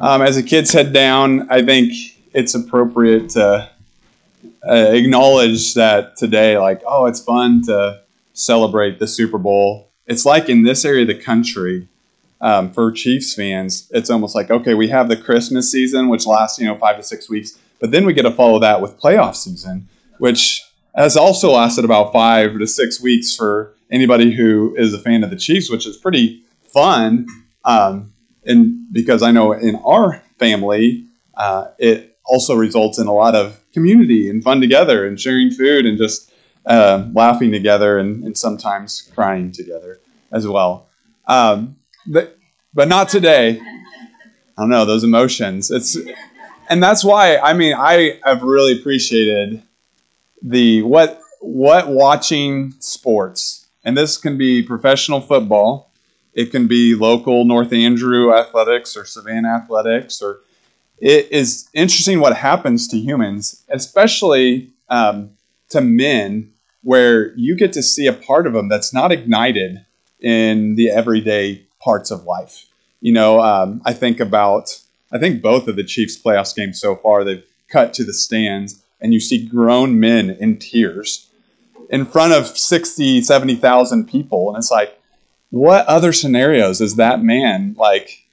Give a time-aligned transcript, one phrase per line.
[0.00, 1.92] um, as the kids head down, I think
[2.32, 3.70] it's appropriate to
[4.68, 8.00] uh, acknowledge that today, like, oh, it's fun to
[8.32, 9.90] celebrate the Super Bowl.
[10.06, 11.88] It's like in this area of the country,
[12.40, 16.58] um, for Chiefs fans, it's almost like, okay, we have the Christmas season, which lasts,
[16.58, 19.34] you know, five to six weeks, but then we get to follow that with playoff
[19.34, 19.88] season,
[20.18, 20.62] which
[20.94, 25.30] has also lasted about five to six weeks for anybody who is a fan of
[25.30, 27.26] the Chiefs, which is pretty fun.
[27.64, 28.12] Um,
[28.46, 33.60] and because I know in our family, uh, it also results in a lot of
[33.72, 36.32] community and fun together and sharing food and just
[36.66, 40.00] uh, laughing together and, and, sometimes crying together
[40.32, 40.88] as well.
[41.26, 42.38] Um, but,
[42.72, 43.60] but not today.
[43.60, 45.70] I don't know those emotions.
[45.70, 45.98] It's
[46.68, 49.62] and that's why I mean I have really appreciated
[50.42, 55.90] the what what watching sports and this can be professional football
[56.34, 60.40] it can be local North Andrew athletics or Savannah athletics, or
[60.98, 65.30] it is interesting what happens to humans, especially um,
[65.70, 69.84] to men, where you get to see a part of them that's not ignited
[70.20, 72.66] in the everyday parts of life.
[73.00, 74.80] You know, um, I think about,
[75.12, 78.82] I think both of the Chiefs' playoffs games so far, they've cut to the stands,
[79.00, 81.28] and you see grown men in tears
[81.90, 84.48] in front of 60, 70,000 people.
[84.48, 84.98] And it's like,
[85.54, 88.26] what other scenarios is that man like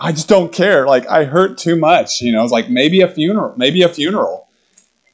[0.00, 0.84] i just don't care.
[0.84, 2.42] Like i hurt too much you know?
[2.42, 4.48] It's like maybe a funeral maybe a funeral.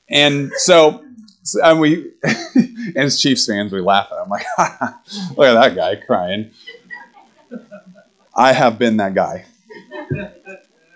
[0.08, 1.05] And so
[1.62, 2.12] and we
[2.55, 4.30] and as chiefs fans we laugh at him.
[4.30, 4.47] Like
[5.36, 6.50] look at that guy crying.
[8.34, 9.44] I have been that guy.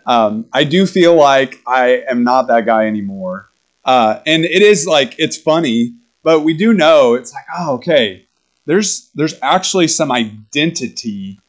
[0.06, 3.50] Um, i do feel like i am not that guy anymore.
[3.84, 8.26] Uh, and it is like it's funny but we do know it's like oh okay
[8.70, 11.40] there's there's actually some identity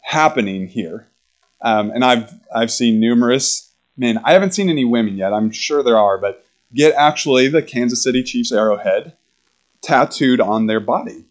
[0.00, 1.06] happening here.
[1.62, 4.18] Um, and I've I've seen numerous men.
[4.24, 5.32] I haven't seen any women yet.
[5.32, 9.16] I'm sure there are, but get actually the Kansas City Chiefs arrowhead
[9.82, 11.26] tattooed on their body.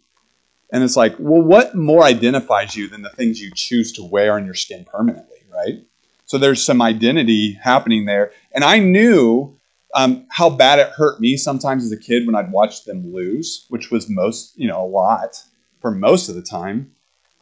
[0.71, 4.35] And it's like, well, what more identifies you than the things you choose to wear
[4.35, 5.83] on your skin permanently, right?
[6.25, 8.31] So there's some identity happening there.
[8.53, 9.59] And I knew
[9.93, 13.65] um, how bad it hurt me sometimes as a kid when I'd watch them lose,
[13.69, 15.41] which was most, you know, a lot
[15.81, 16.91] for most of the time.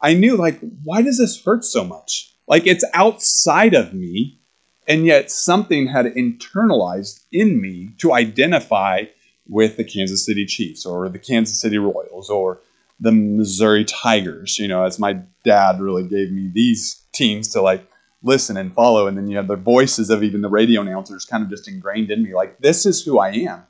[0.00, 2.34] I knew, like, why does this hurt so much?
[2.48, 4.40] Like, it's outside of me,
[4.86, 9.04] and yet something had internalized in me to identify
[9.46, 12.60] with the Kansas City Chiefs or the Kansas City Royals or
[13.00, 17.86] the Missouri Tigers, you know, as my dad really gave me these teams to like
[18.22, 19.06] listen and follow.
[19.06, 22.10] And then you have the voices of even the radio announcers kind of just ingrained
[22.10, 23.64] in me like, this is who I am.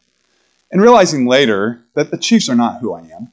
[0.70, 3.32] And realizing later that the Chiefs are not who I am,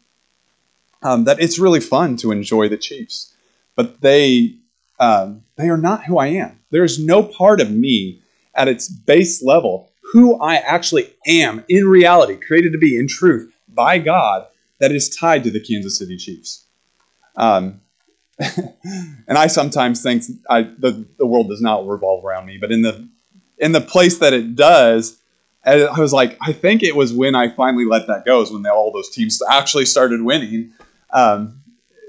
[1.01, 3.33] um, that it's really fun to enjoy the Chiefs,
[3.75, 4.55] but they,
[4.99, 6.59] um, they are not who I am.
[6.71, 8.21] There is no part of me
[8.53, 13.53] at its base level who I actually am in reality, created to be in truth
[13.67, 14.47] by God,
[14.79, 16.65] that is tied to the Kansas City Chiefs.
[17.35, 17.81] Um,
[18.39, 22.81] and I sometimes think I, the, the world does not revolve around me, but in
[22.81, 23.07] the
[23.57, 25.19] in the place that it does,
[25.65, 28.63] I was like, I think it was when I finally let that go, is when
[28.63, 30.71] they, all those teams actually started winning.
[31.11, 31.61] Um,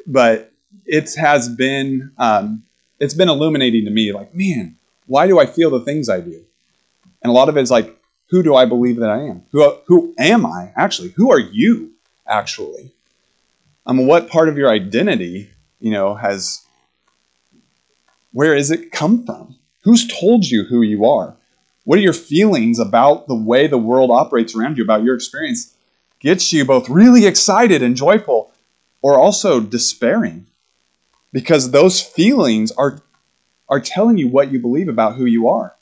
[0.06, 0.52] but
[0.86, 2.62] it has been um,
[3.00, 4.12] it's been illuminating to me.
[4.12, 4.76] Like, man,
[5.06, 6.44] why do I feel the things I do?
[7.22, 7.96] And a lot of it is like,
[8.28, 9.42] who do I believe that I am?
[9.50, 11.08] Who who am I actually?
[11.10, 11.92] Who are you
[12.26, 12.92] actually?
[13.84, 16.64] I mean, what part of your identity you know, has
[18.32, 19.56] where has it come from?
[19.82, 21.36] Who's told you who you are?
[21.84, 25.74] What are your feelings about the way the world operates around you, about your experience?
[26.20, 28.52] Gets you both really excited and joyful,
[29.02, 30.46] or also despairing,
[31.32, 33.00] because those feelings are
[33.68, 35.76] are telling you what you believe about who you are.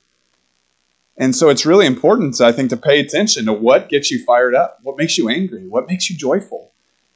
[1.16, 4.54] And so it's really important, I think, to pay attention to what gets you fired
[4.54, 6.72] up, what makes you angry, what makes you joyful,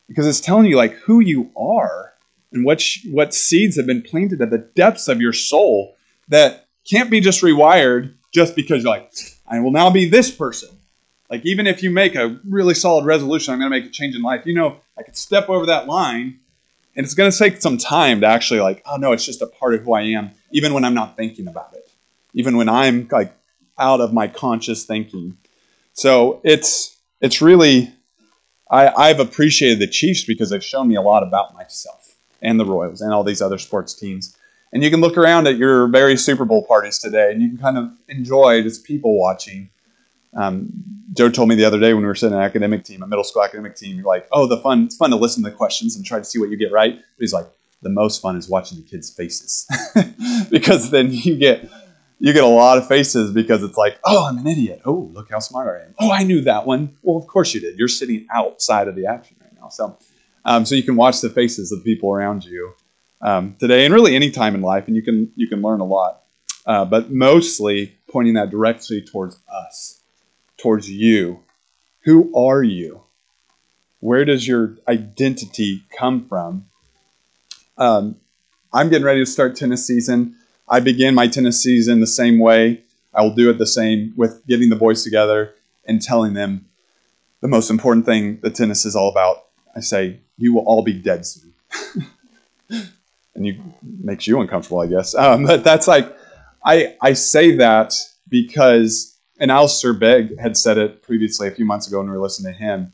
[0.09, 2.12] because it's telling you like who you are
[2.53, 5.97] and what, sh- what seeds have been planted at the depths of your soul
[6.29, 9.13] that can't be just rewired just because you're like,
[9.47, 10.71] I will now be this person.
[11.31, 14.15] Like, even if you make a really solid resolution, I'm going to make a change
[14.15, 16.41] in life, you know, I could step over that line
[16.95, 19.47] and it's going to take some time to actually, like, oh no, it's just a
[19.47, 21.89] part of who I am, even when I'm not thinking about it,
[22.35, 23.35] even when I'm like
[23.79, 25.39] out of my conscious thinking.
[25.95, 27.93] So it's, it's really,
[28.71, 32.02] I, I've appreciated the Chiefs because they've shown me a lot about myself
[32.43, 34.37] and the Royals and all these other sports teams.
[34.73, 37.59] And you can look around at your various Super Bowl parties today and you can
[37.59, 39.71] kind of enjoy just people watching.
[40.35, 40.71] Um,
[41.13, 43.07] Joe told me the other day when we were sitting in an academic team, a
[43.07, 45.57] middle school academic team, you're like, oh, the fun, it's fun to listen to the
[45.57, 46.95] questions and try to see what you get right.
[46.95, 47.47] But he's like,
[47.83, 49.67] the most fun is watching the kids' faces
[50.51, 51.69] because then you get
[52.19, 54.83] you get a lot of faces because it's like, oh, I'm an idiot.
[54.85, 55.95] Oh, look how smart I am.
[55.99, 56.97] Oh, I knew that one.
[57.03, 57.77] Well, of course you did.
[57.77, 59.99] You're sitting outside of the action right now, so
[60.45, 62.75] um, so you can watch the faces of the people around you
[63.21, 65.85] um, today, and really any time in life, and you can you can learn a
[65.85, 66.23] lot.
[66.67, 70.01] Uh, but mostly pointing that directly towards us,
[70.59, 71.41] towards you.
[72.05, 73.03] Who are you?
[74.01, 76.67] Where does your identity come from?
[77.79, 78.17] Um,
[78.73, 80.37] I'm getting ready to start tennis season.
[80.69, 82.83] I begin my tennis season the same way.
[83.15, 85.55] I will do it the same with getting the boys together
[85.85, 86.67] and telling them
[87.41, 89.45] the most important thing that tennis is all about.
[89.75, 91.55] I say, you will all be dead soon.
[93.35, 95.15] and you makes you uncomfortable, I guess.
[95.15, 96.15] Um, but that's like,
[96.65, 97.95] I, I say that
[98.29, 102.23] because, and Alistair Begg had said it previously a few months ago when we were
[102.23, 102.93] listening to him.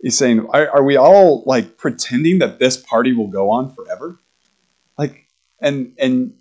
[0.00, 4.18] He's saying, are, are we all like pretending that this party will go on forever?
[4.98, 5.26] Like,
[5.60, 6.34] and, and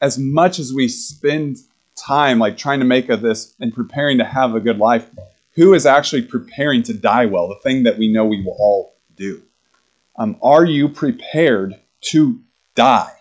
[0.00, 1.58] as much as we spend
[1.96, 5.08] time like trying to make of this and preparing to have a good life,
[5.54, 7.48] who is actually preparing to die well?
[7.48, 9.42] The thing that we know we will all do.
[10.16, 12.40] Um, are you prepared to
[12.74, 13.12] die?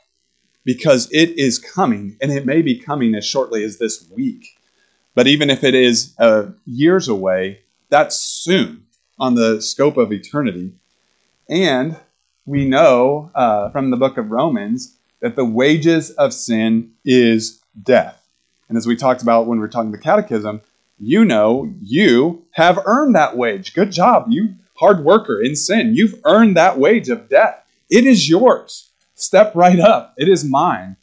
[0.65, 4.57] Because it is coming, and it may be coming as shortly as this week.
[5.15, 7.59] But even if it is uh, years away,
[7.89, 8.85] that's soon
[9.19, 10.73] on the scope of eternity.
[11.49, 11.97] And
[12.45, 18.19] we know uh, from the book of Romans that the wages of sin is death.
[18.69, 20.61] And as we talked about when we were talking the catechism,
[21.05, 23.73] you know you have earned that wage.
[23.73, 25.95] Good job, you hard worker in sin.
[25.95, 27.63] You've earned that wage of death.
[27.89, 28.89] It is yours.
[29.15, 30.13] Step right up.
[30.17, 30.97] It is mine.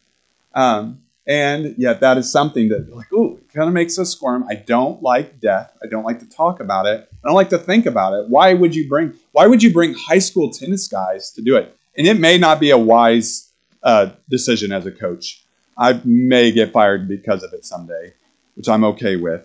[0.55, 4.45] Um, and yet, that is something that, like, ooh, kind of makes us squirm.
[4.51, 5.77] I don't like death.
[5.83, 7.09] I don't like to talk about it.
[7.13, 8.29] I don't like to think about it.
[8.29, 9.15] Why would you bring?
[9.33, 11.77] Why would you bring high school tennis guys to do it?
[11.97, 15.45] And it may not be a wise uh, decision as a coach.
[15.77, 18.13] I may get fired because of it someday,
[18.55, 19.43] which I'm okay with.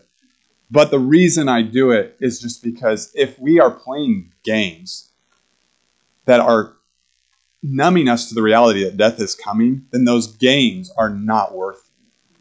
[0.71, 5.11] But the reason I do it is just because if we are playing games
[6.25, 6.73] that are
[7.61, 11.89] numbing us to the reality that death is coming, then those games are not worth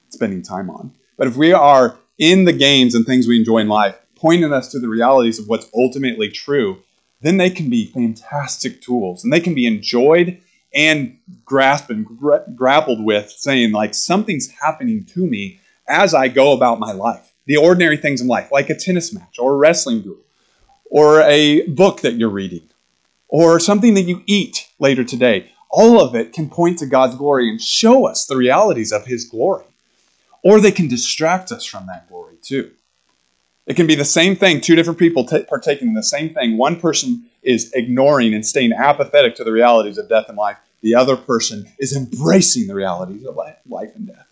[0.08, 0.92] spending time on.
[1.16, 4.68] But if we are in the games and things we enjoy in life, pointing us
[4.68, 6.82] to the realities of what's ultimately true,
[7.20, 10.40] then they can be fantastic tools and they can be enjoyed
[10.74, 16.52] and grasped and gra- grappled with, saying, like, something's happening to me as I go
[16.52, 17.33] about my life.
[17.46, 20.18] The ordinary things in life, like a tennis match or a wrestling duel
[20.90, 22.68] or a book that you're reading
[23.28, 25.50] or something that you eat later today.
[25.70, 29.24] All of it can point to God's glory and show us the realities of His
[29.24, 29.64] glory.
[30.44, 32.70] Or they can distract us from that glory too.
[33.66, 36.58] It can be the same thing, two different people t- partaking in the same thing.
[36.58, 40.58] One person is ignoring and staying apathetic to the realities of death and life.
[40.82, 44.23] The other person is embracing the realities of life and death.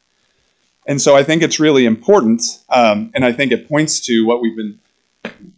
[0.87, 4.41] And so I think it's really important, um, and I think it points to what
[4.41, 4.81] we've been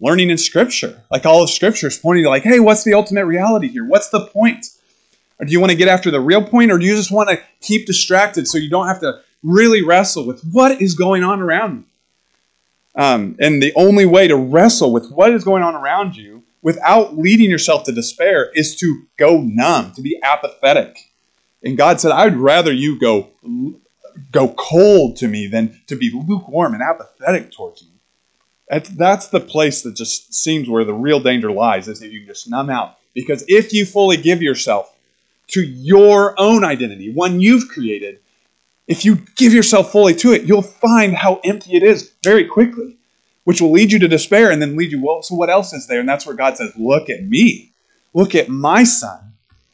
[0.00, 1.02] learning in Scripture.
[1.10, 3.86] Like all of Scripture is pointing to, like, hey, what's the ultimate reality here?
[3.86, 4.66] What's the point?
[5.40, 7.30] Or do you want to get after the real point, or do you just want
[7.30, 11.40] to keep distracted so you don't have to really wrestle with what is going on
[11.40, 11.84] around me?
[12.96, 17.16] Um, and the only way to wrestle with what is going on around you without
[17.16, 20.98] leading yourself to despair is to go numb, to be apathetic.
[21.62, 23.30] And God said, I'd rather you go
[24.30, 27.88] go cold to me than to be lukewarm and apathetic towards me.
[28.68, 32.48] That's the place that just seems where the real danger lies, is that you just
[32.48, 32.96] numb out.
[33.14, 34.96] Because if you fully give yourself
[35.48, 38.20] to your own identity, one you've created,
[38.88, 42.96] if you give yourself fully to it, you'll find how empty it is very quickly,
[43.44, 45.86] which will lead you to despair and then lead you, well, so what else is
[45.86, 46.00] there?
[46.00, 47.72] And that's where God says, look at me,
[48.14, 49.20] look at my son.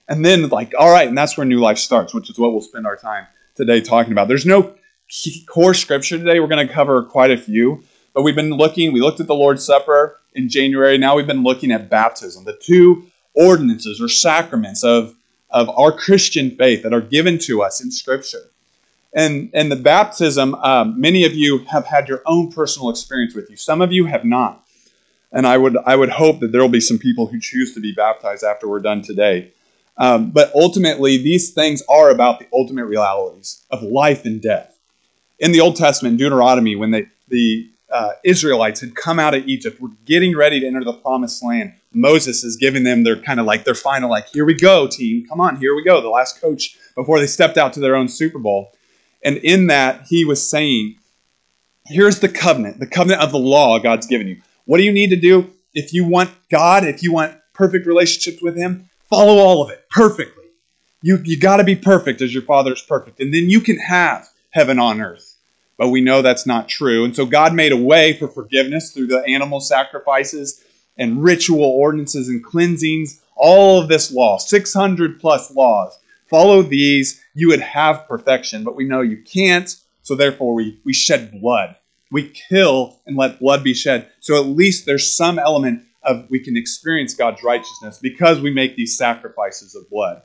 [0.08, 2.60] And then, like, all right, and that's where new life starts, which is what we'll
[2.60, 3.26] spend our time
[3.60, 4.26] today talking about.
[4.26, 4.74] There's no
[5.46, 6.40] core scripture today.
[6.40, 9.34] We're going to cover quite a few, but we've been looking, we looked at the
[9.34, 10.98] Lord's Supper in January.
[10.98, 15.14] Now we've been looking at baptism, the two ordinances or sacraments of,
[15.50, 18.50] of our Christian faith that are given to us in Scripture.
[19.12, 23.50] And, and the baptism, um, many of you have had your own personal experience with
[23.50, 23.56] you.
[23.56, 24.64] Some of you have not.
[25.32, 27.80] And I would, I would hope that there will be some people who choose to
[27.80, 29.52] be baptized after we're done today.
[29.96, 34.78] Um, but ultimately, these things are about the ultimate realities of life and death.
[35.38, 39.80] In the Old Testament, Deuteronomy, when they, the uh, Israelites had come out of Egypt,
[39.80, 43.46] were getting ready to enter the promised land, Moses is giving them their kind of
[43.46, 46.40] like their final, like, here we go, team, come on, here we go, the last
[46.40, 48.72] coach before they stepped out to their own Super Bowl.
[49.22, 50.96] And in that, he was saying,
[51.86, 54.40] here's the covenant, the covenant of the law God's given you.
[54.64, 58.40] What do you need to do if you want God, if you want perfect relationships
[58.40, 58.88] with Him?
[59.10, 60.44] Follow all of it perfectly.
[61.02, 63.20] You, you got to be perfect as your Father is perfect.
[63.20, 65.36] And then you can have heaven on earth.
[65.76, 67.04] But we know that's not true.
[67.04, 70.62] And so God made a way for forgiveness through the animal sacrifices
[70.96, 73.20] and ritual ordinances and cleansings.
[73.34, 75.98] All of this law, 600 plus laws.
[76.28, 78.62] Follow these, you would have perfection.
[78.62, 79.74] But we know you can't.
[80.02, 81.74] So therefore, we, we shed blood.
[82.12, 84.10] We kill and let blood be shed.
[84.20, 88.76] So at least there's some element of we can experience God's righteousness because we make
[88.76, 90.22] these sacrifices of blood.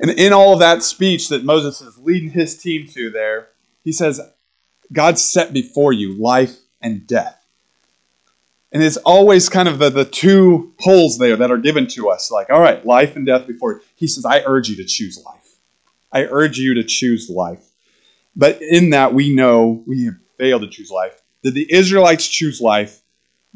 [0.00, 3.48] And in all of that speech that Moses is leading his team to there,
[3.82, 4.20] he says,
[4.92, 7.40] God set before you life and death.
[8.72, 12.30] And it's always kind of the, the two poles there that are given to us
[12.30, 13.82] like, all right, life and death before.
[13.94, 15.58] He says, I urge you to choose life.
[16.12, 17.64] I urge you to choose life.
[18.34, 21.20] But in that, we know we have failed to choose life.
[21.44, 23.00] Did the Israelites choose life?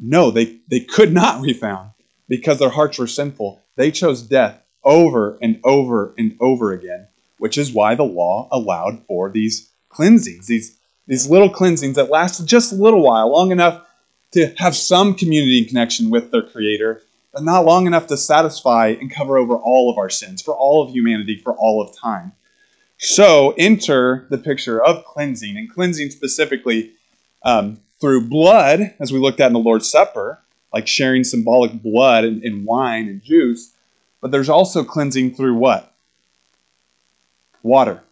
[0.00, 1.90] No, they, they could not, we found,
[2.28, 3.62] because their hearts were sinful.
[3.76, 9.04] They chose death over and over and over again, which is why the law allowed
[9.06, 13.84] for these cleansings, these, these little cleansings that lasted just a little while, long enough
[14.32, 17.02] to have some community connection with their Creator,
[17.32, 20.82] but not long enough to satisfy and cover over all of our sins, for all
[20.82, 22.32] of humanity, for all of time.
[22.98, 26.92] So enter the picture of cleansing, and cleansing specifically
[27.42, 30.40] um, through blood, as we looked at in the Lord's Supper,
[30.72, 33.74] like sharing symbolic blood and, wine and juice.
[34.20, 35.92] But there's also cleansing through what?
[37.62, 38.02] Water.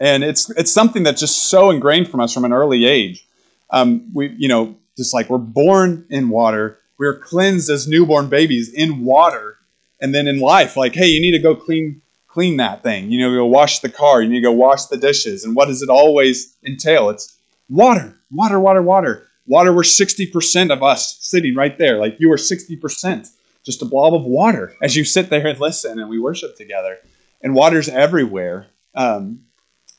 [0.00, 3.26] And it's it's something that's just so ingrained from us from an early age.
[3.70, 8.72] Um, we, you know, just like we're born in water, we're cleansed as newborn babies
[8.72, 9.58] in water,
[10.00, 13.10] and then in life, like, hey, you need to go clean clean that thing.
[13.10, 14.22] You know, go wash the car.
[14.22, 15.44] You need to go wash the dishes.
[15.44, 17.10] And what does it always entail?
[17.10, 17.37] It's
[17.68, 19.26] water, water, water, water.
[19.46, 21.98] Water, we're 60% of us sitting right there.
[21.98, 23.30] Like you are 60%,
[23.64, 26.98] just a blob of water as you sit there and listen and we worship together.
[27.40, 28.66] And water's everywhere.
[28.94, 29.44] Um,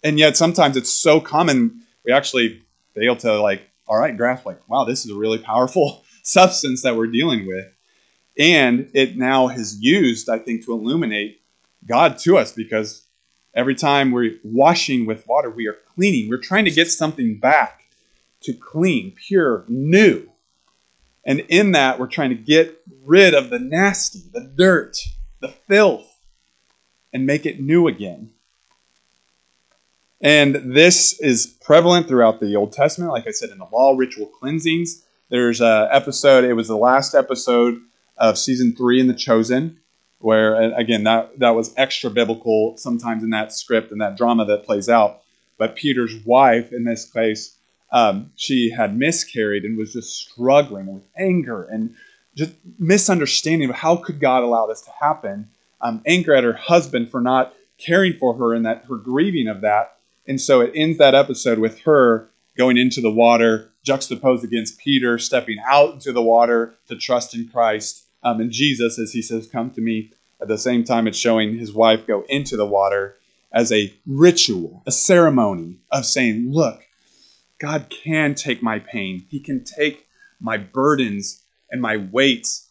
[0.03, 2.61] and yet sometimes it's so common, we actually
[2.95, 6.95] fail to like, all right, grasp like, wow, this is a really powerful substance that
[6.95, 7.65] we're dealing with.
[8.37, 11.41] And it now has used, I think, to illuminate
[11.85, 13.07] God to us because
[13.53, 16.29] every time we're washing with water, we are cleaning.
[16.29, 17.85] We're trying to get something back
[18.41, 20.29] to clean, pure, new.
[21.25, 24.97] And in that, we're trying to get rid of the nasty, the dirt,
[25.41, 26.19] the filth,
[27.13, 28.31] and make it new again.
[30.21, 34.25] And this is prevalent throughout the Old Testament, like I said, in the law, ritual
[34.25, 35.05] cleansings.
[35.29, 37.79] There's an episode, it was the last episode
[38.17, 39.79] of season three in The Chosen,
[40.19, 44.65] where again that that was extra biblical sometimes in that script and that drama that
[44.65, 45.21] plays out.
[45.57, 47.55] But Peter's wife, in this case,
[47.91, 51.95] um, she had miscarried and was just struggling with anger and
[52.35, 55.49] just misunderstanding of how could God allow this to happen.
[55.81, 59.61] Um, anger at her husband for not caring for her and that her grieving of
[59.61, 59.97] that.
[60.27, 65.17] And so it ends that episode with her going into the water, juxtaposed against Peter
[65.17, 69.47] stepping out into the water to trust in Christ um, and Jesus, as he says,
[69.47, 70.11] Come to me.
[70.41, 73.17] At the same time, it's showing his wife go into the water
[73.51, 76.81] as a ritual, a ceremony of saying, Look,
[77.59, 79.25] God can take my pain.
[79.29, 80.07] He can take
[80.39, 82.69] my burdens and my weights,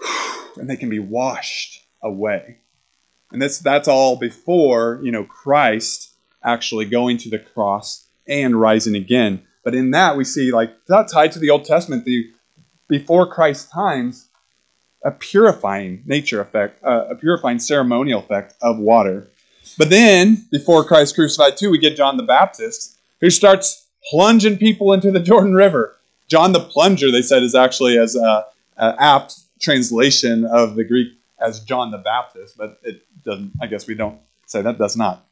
[0.56, 2.58] and they can be washed away.
[3.30, 8.96] And that's, that's all before, you know, Christ actually going to the cross and rising
[8.96, 9.42] again.
[9.64, 12.30] But in that, we see, like, not tied to the Old Testament, the
[12.88, 14.28] before Christ's times,
[15.04, 19.28] a purifying nature effect, uh, a purifying ceremonial effect of water.
[19.78, 24.92] But then, before Christ crucified too, we get John the Baptist, who starts plunging people
[24.92, 25.96] into the Jordan River.
[26.28, 31.08] John the Plunger, they said, is actually as a, a apt translation of the Greek
[31.40, 33.52] as John the Baptist, but it doesn't.
[33.60, 35.26] I guess we don't say that does not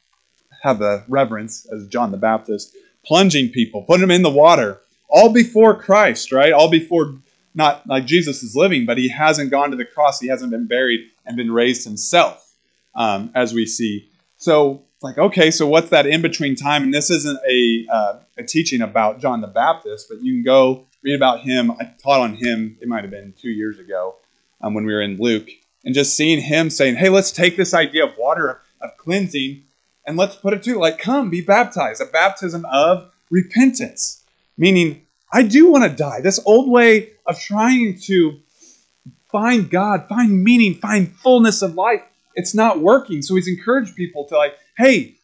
[0.61, 2.75] have the reverence as John the Baptist,
[3.05, 6.53] plunging people, putting them in the water, all before Christ, right?
[6.53, 7.15] All before
[7.53, 10.19] not like Jesus is living, but he hasn't gone to the cross.
[10.19, 12.55] He hasn't been buried and been raised himself,
[12.95, 14.09] um, as we see.
[14.37, 16.83] So, like, okay, so what's that in between time?
[16.83, 20.85] And this isn't a, uh, a teaching about John the Baptist, but you can go
[21.03, 21.71] read about him.
[21.71, 24.15] I taught on him, it might have been two years ago
[24.61, 25.49] um, when we were in Luke,
[25.83, 29.63] and just seeing him saying, hey, let's take this idea of water of cleansing
[30.05, 34.23] and let's put it to like, come, be baptized, a baptism of repentance,
[34.57, 36.21] meaning I do want to die.
[36.21, 38.39] This old way of trying to
[39.31, 42.01] find God, find meaning, find fullness of life,
[42.35, 43.21] it's not working.
[43.21, 45.15] So he's encouraged people to, like, hey,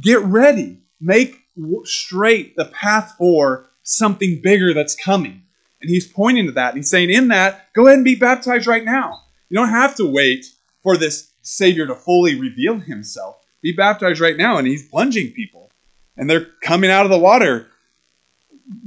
[0.00, 1.40] get ready, make
[1.84, 5.42] straight the path for something bigger that's coming.
[5.80, 6.74] And he's pointing to that.
[6.76, 9.20] He's saying, in that, go ahead and be baptized right now.
[9.48, 10.46] You don't have to wait
[10.82, 13.36] for this Savior to fully reveal himself.
[13.60, 15.70] Be baptized right now, and he's plunging people.
[16.16, 17.68] And they're coming out of the water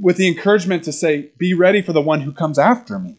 [0.00, 3.16] with the encouragement to say, Be ready for the one who comes after me.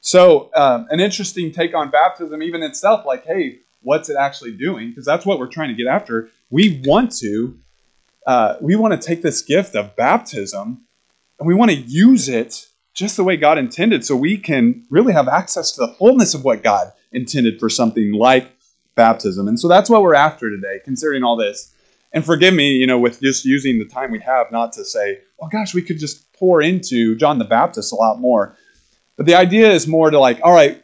[0.00, 4.90] So, um, an interesting take on baptism, even itself, like, hey, what's it actually doing?
[4.90, 6.30] Because that's what we're trying to get after.
[6.50, 7.58] We want to,
[8.26, 10.82] uh, we want to take this gift of baptism
[11.38, 15.12] and we want to use it just the way God intended so we can really
[15.12, 18.50] have access to the fullness of what God intended for something like
[18.94, 19.48] baptism.
[19.48, 21.73] And so that's what we're after today, considering all this.
[22.14, 25.18] And forgive me, you know, with just using the time we have, not to say,
[25.40, 28.56] oh gosh, we could just pour into John the Baptist a lot more.
[29.16, 30.82] But the idea is more to like, all right,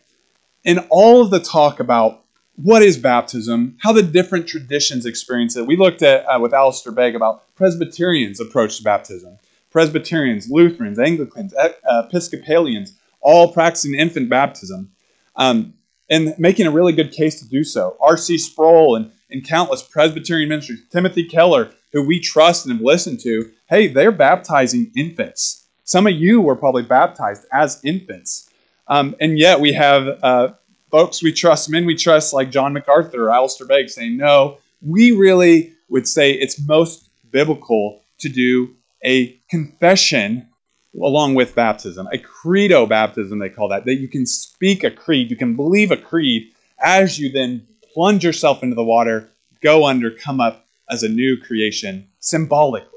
[0.64, 2.24] in all of the talk about
[2.56, 6.92] what is baptism, how the different traditions experience it, we looked at uh, with Alistair
[6.92, 9.38] Begg about Presbyterians' approach to baptism.
[9.70, 11.54] Presbyterians, Lutherans, Anglicans,
[11.88, 14.90] Episcopalians, all practicing infant baptism.
[15.36, 15.74] Um,
[16.10, 17.96] and making a really good case to do so.
[18.00, 18.36] R.C.
[18.36, 23.50] Sproul and, and countless Presbyterian ministers, Timothy Keller, who we trust and have listened to,
[23.68, 25.66] hey, they're baptizing infants.
[25.84, 28.50] Some of you were probably baptized as infants.
[28.88, 30.52] Um, and yet we have uh,
[30.90, 35.12] folks we trust, men we trust, like John MacArthur or Alistair Begg, saying, no, we
[35.12, 40.46] really would say it's most biblical to do a confession
[40.94, 45.30] along with baptism, a credo baptism, they call that, that you can speak a creed,
[45.30, 49.28] you can believe a creed as you then plunge yourself into the water,
[49.60, 52.88] go under, come up as a new creation symbolically.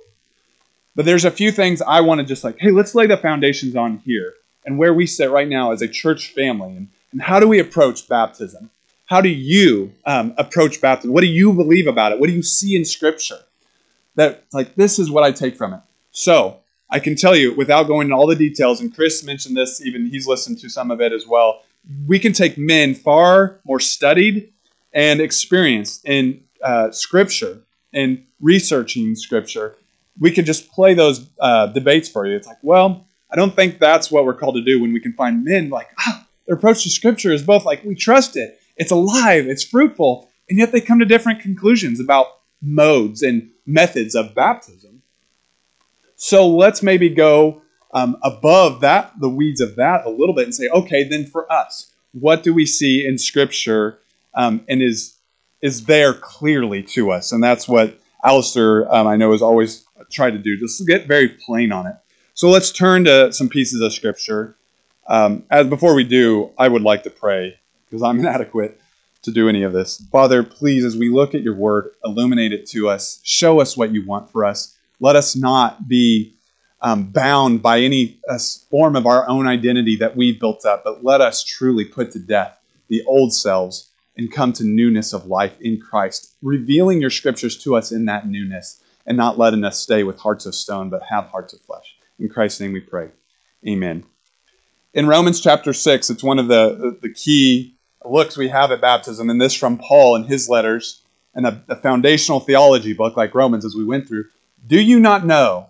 [0.95, 3.75] But there's a few things I want to just like, hey, let's lay the foundations
[3.75, 4.33] on here
[4.65, 6.75] and where we sit right now as a church family.
[6.75, 8.69] And, and how do we approach baptism?
[9.05, 11.13] How do you um, approach baptism?
[11.13, 12.19] What do you believe about it?
[12.19, 13.39] What do you see in Scripture?
[14.15, 15.81] That, like, this is what I take from it.
[16.11, 16.59] So,
[16.89, 20.05] I can tell you without going into all the details, and Chris mentioned this, even
[20.05, 21.63] he's listened to some of it as well.
[22.05, 24.52] We can take men far more studied
[24.93, 27.61] and experienced in uh, Scripture
[27.93, 29.75] and researching Scripture.
[30.19, 32.35] We could just play those uh, debates for you.
[32.35, 35.13] It's like, well, I don't think that's what we're called to do when we can
[35.13, 38.91] find men like, ah, their approach to Scripture is both like, we trust it, it's
[38.91, 42.27] alive, it's fruitful, and yet they come to different conclusions about
[42.61, 45.01] modes and methods of baptism.
[46.15, 47.61] So let's maybe go
[47.93, 51.51] um, above that, the weeds of that a little bit, and say, okay, then for
[51.51, 53.99] us, what do we see in Scripture
[54.35, 55.17] um, and is
[55.61, 57.31] is there clearly to us?
[57.31, 61.07] And that's what Alistair, um, I know, has always tried to do, just to get
[61.07, 61.95] very plain on it.
[62.33, 64.57] So let's turn to some pieces of Scripture.
[65.07, 68.79] Um, as before we do, I would like to pray because I'm inadequate
[69.23, 70.05] to do any of this.
[70.11, 73.21] Father, please, as we look at your word, illuminate it to us.
[73.23, 74.77] Show us what you want for us.
[74.99, 76.33] Let us not be
[76.81, 78.37] um, bound by any uh,
[78.69, 82.19] form of our own identity that we've built up, but let us truly put to
[82.19, 82.57] death
[82.89, 87.75] the old selves and come to newness of life in Christ, revealing your scriptures to
[87.75, 91.25] us in that newness and not letting us stay with hearts of stone, but have
[91.25, 91.95] hearts of flesh.
[92.19, 93.09] In Christ's name we pray.
[93.67, 94.03] Amen.
[94.93, 99.29] In Romans chapter 6, it's one of the, the key looks we have at baptism,
[99.29, 101.01] and this from Paul in his letters,
[101.33, 104.25] and a, a foundational theology book like Romans, as we went through.
[104.67, 105.69] Do you not know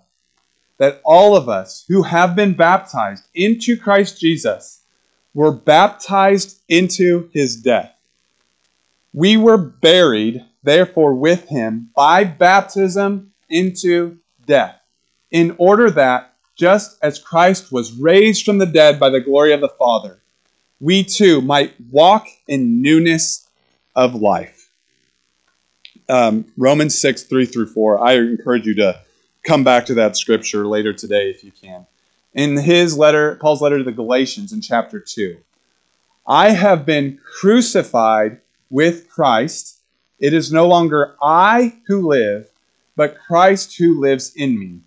[0.77, 4.81] that all of us who have been baptized into Christ Jesus
[5.33, 7.93] were baptized into his death?
[9.13, 14.79] We were buried, therefore, with him by baptism into death,
[15.31, 19.61] in order that, just as Christ was raised from the dead by the glory of
[19.61, 20.19] the Father,
[20.79, 23.47] we too might walk in newness
[23.95, 24.63] of life
[26.09, 28.03] um, Romans 6, 3 through 4.
[28.05, 28.99] I encourage you to
[29.43, 31.85] come back to that scripture later today if you can.
[32.33, 35.37] In his letter, Paul's letter to the Galatians in chapter 2,
[36.25, 39.79] I have been crucified with Christ.
[40.19, 42.49] It is no longer I who live,
[42.95, 44.81] but Christ who lives in me.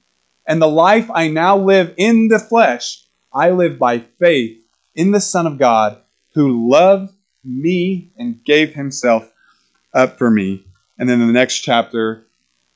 [0.46, 4.58] And the life I now live in the flesh, I live by faith
[4.94, 5.98] in the Son of God
[6.34, 7.12] who loved
[7.44, 9.30] me and gave himself
[9.94, 10.64] up for me.
[10.98, 12.26] And then in the next chapter,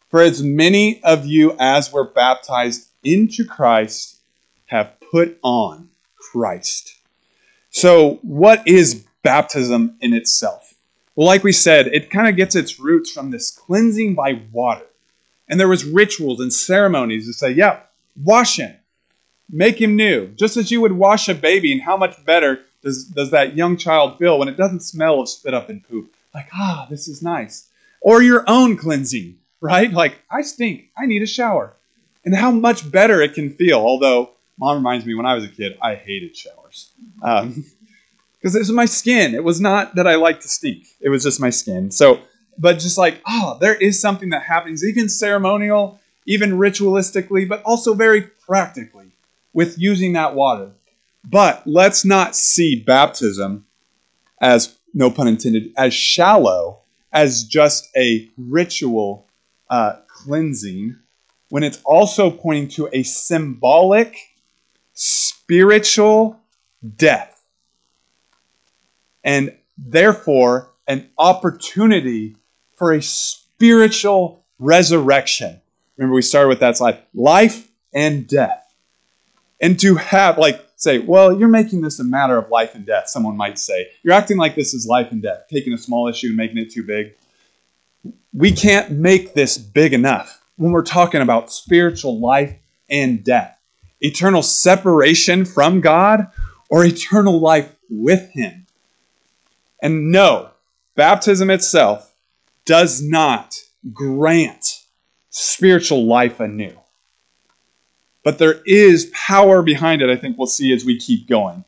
[0.08, 4.18] for as many of you as were baptized into Christ
[4.66, 6.96] have put on Christ.
[7.70, 10.59] So, what is baptism in itself?
[11.20, 14.86] Well, like we said, it kind of gets its roots from this cleansing by water.
[15.50, 17.80] And there was rituals and ceremonies to say, yeah,
[18.16, 18.74] wash him,
[19.50, 21.72] make him new, just as you would wash a baby.
[21.72, 25.28] And how much better does, does that young child feel when it doesn't smell of
[25.28, 26.10] spit up and poop?
[26.34, 27.68] Like, ah, this is nice
[28.00, 29.92] or your own cleansing, right?
[29.92, 30.88] Like, I stink.
[30.96, 31.74] I need a shower.
[32.24, 33.80] And how much better it can feel.
[33.80, 36.92] Although, mom reminds me when I was a kid, I hated showers.
[37.20, 37.66] Um,
[38.40, 39.34] because it was my skin.
[39.34, 40.86] It was not that I like to stink.
[41.00, 41.90] It was just my skin.
[41.90, 42.20] So,
[42.56, 47.94] but just like, oh, there is something that happens, even ceremonial, even ritualistically, but also
[47.94, 49.12] very practically
[49.52, 50.70] with using that water.
[51.24, 53.66] But let's not see baptism
[54.40, 56.80] as, no pun intended, as shallow
[57.12, 59.26] as just a ritual
[59.68, 60.96] uh, cleansing
[61.50, 64.16] when it's also pointing to a symbolic
[64.94, 66.40] spiritual
[66.96, 67.39] death.
[69.24, 72.36] And therefore, an opportunity
[72.76, 75.60] for a spiritual resurrection.
[75.96, 78.66] Remember, we started with that slide life and death.
[79.60, 83.08] And to have, like, say, well, you're making this a matter of life and death,
[83.08, 83.88] someone might say.
[84.02, 86.72] You're acting like this is life and death, taking a small issue and making it
[86.72, 87.14] too big.
[88.32, 92.54] We can't make this big enough when we're talking about spiritual life
[92.88, 93.56] and death
[94.00, 96.28] eternal separation from God
[96.68, 98.59] or eternal life with Him.
[99.82, 100.50] And no,
[100.94, 102.14] baptism itself
[102.64, 103.56] does not
[103.92, 104.84] grant
[105.30, 106.76] spiritual life anew.
[108.22, 111.64] But there is power behind it, I think we'll see as we keep going.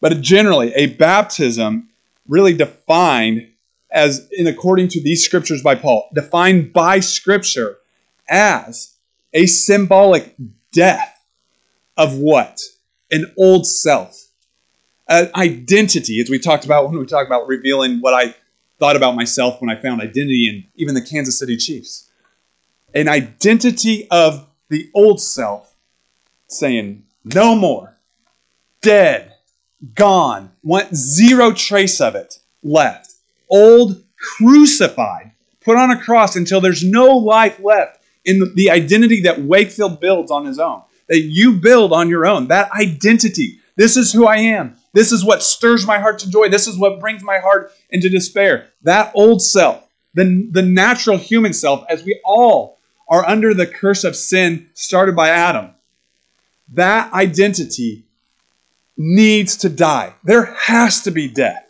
[0.00, 1.88] But generally, a baptism
[2.26, 3.50] really defined
[3.90, 7.78] as in according to these scriptures by Paul, defined by scripture
[8.28, 8.94] as
[9.32, 10.34] a symbolic
[10.72, 11.24] death
[11.96, 12.60] of what?
[13.10, 14.23] An old self.
[15.08, 18.34] An identity, as we talked about when we talked about revealing what I
[18.78, 22.10] thought about myself when I found identity in even the Kansas City Chiefs.
[22.94, 25.74] An identity of the old self
[26.48, 27.96] saying, no more,
[28.80, 29.34] dead,
[29.94, 33.12] gone, want zero trace of it left.
[33.50, 34.02] Old,
[34.38, 39.42] crucified, put on a cross until there's no life left in the, the identity that
[39.42, 42.48] Wakefield builds on his own that you build on your own.
[42.48, 43.60] That identity.
[43.76, 44.76] This is who I am.
[44.92, 46.48] This is what stirs my heart to joy.
[46.48, 48.68] This is what brings my heart into despair.
[48.82, 54.04] That old self, the, the natural human self, as we all are under the curse
[54.04, 55.70] of sin started by Adam,
[56.72, 58.04] that identity
[58.96, 60.14] needs to die.
[60.22, 61.66] There has to be death.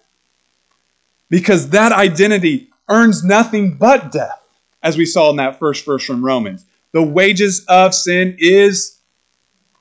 [1.31, 4.41] Because that identity earns nothing but death,
[4.83, 6.65] as we saw in that first verse from Romans.
[6.93, 8.99] The wages of sin is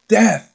[0.08, 0.53] death.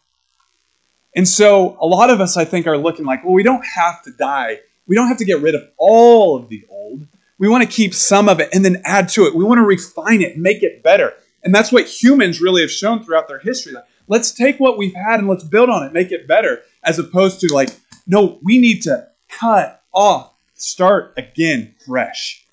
[1.19, 4.05] And so a lot of us, I think, are looking like, well, we don't have
[4.05, 4.61] to die.
[4.87, 7.09] We don't have to get rid of all of the old.
[7.39, 9.35] We want to keep some of it and then add to it.
[9.35, 11.15] We want to refine it, make it better.
[11.43, 13.73] And that's what humans really have shown throughout their history.
[13.73, 17.01] Like, let's take what we've had and let's build on it, make it better, as
[17.01, 17.71] opposed to like,
[18.07, 22.47] no, we need to cut off, start again fresh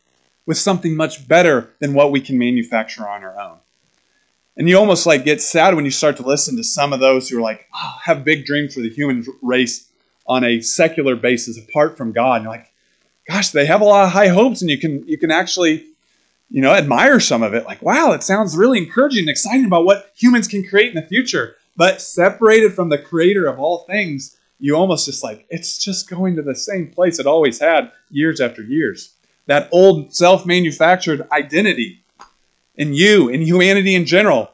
[0.48, 3.60] with something much better than what we can manufacture on our own.
[4.58, 7.28] And you almost like get sad when you start to listen to some of those
[7.28, 9.90] who are like, oh, have big dreams for the human race
[10.28, 12.36] on a secular basis apart from God.
[12.36, 12.72] And you're like,
[13.28, 15.86] gosh, they have a lot of high hopes, and you can you can actually,
[16.50, 17.66] you know, admire some of it.
[17.66, 21.08] Like, wow, it sounds really encouraging and exciting about what humans can create in the
[21.08, 21.56] future.
[21.76, 26.38] But separated from the creator of all things, you almost just like, it's just going
[26.38, 29.14] to the same place it always had years after years.
[29.48, 32.05] That old self-manufactured identity
[32.78, 34.52] in you, in humanity in general.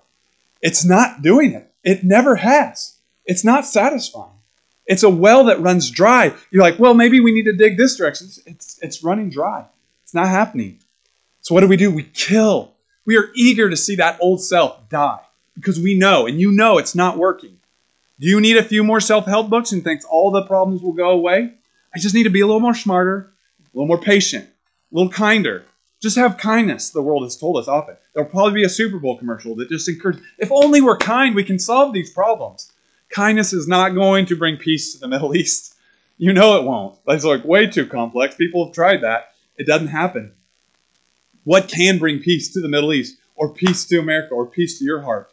[0.62, 1.72] It's not doing it.
[1.84, 2.98] It never has.
[3.26, 4.32] It's not satisfying.
[4.86, 6.34] It's a well that runs dry.
[6.52, 8.28] You're like, well, maybe we need to dig this direction.
[8.46, 9.66] It's, it's, running dry.
[10.04, 10.80] It's not happening.
[11.42, 11.92] So what do we do?
[11.92, 12.74] We kill.
[13.06, 15.22] We are eager to see that old self die
[15.56, 17.58] because we know, and you know it's not working.
[18.20, 20.94] Do you need a few more self help books and think all the problems will
[20.94, 21.54] go away?
[21.96, 23.32] I just need to be a little more smarter,
[23.62, 25.66] a little more patient, a little kinder,
[26.02, 27.96] just have kindness, the world has told us often.
[28.14, 31.44] There'll probably be a Super Bowl commercial that just encourages, if only we're kind, we
[31.44, 32.72] can solve these problems.
[33.10, 35.76] Kindness is not going to bring peace to the Middle East.
[36.18, 36.98] You know it won't.
[37.08, 38.36] It's like way too complex.
[38.36, 39.34] People have tried that.
[39.58, 40.34] It doesn't happen.
[41.44, 44.86] What can bring peace to the Middle East, or peace to America, or peace to
[44.86, 45.32] your heart?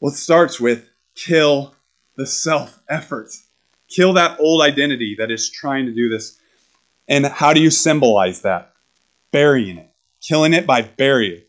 [0.00, 1.74] Well, it starts with kill
[2.16, 3.30] the self effort.
[3.88, 6.38] Kill that old identity that is trying to do this.
[7.08, 8.72] And how do you symbolize that?
[9.36, 9.90] Burying it,
[10.22, 11.42] killing it by burying,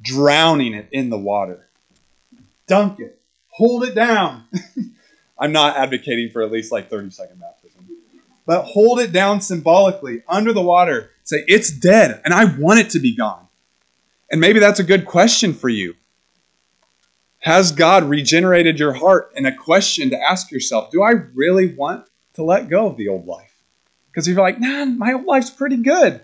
[0.00, 1.68] drowning it in the water.
[2.68, 4.44] Dunk it, hold it down.
[5.38, 7.88] I'm not advocating for at least like 30 second baptism,
[8.46, 11.10] but hold it down symbolically under the water.
[11.24, 13.48] Say, it's dead and I want it to be gone.
[14.30, 15.96] And maybe that's a good question for you.
[17.40, 19.32] Has God regenerated your heart?
[19.34, 23.08] And a question to ask yourself Do I really want to let go of the
[23.08, 23.64] old life?
[24.06, 26.20] Because if you're like, nah, my old life's pretty good.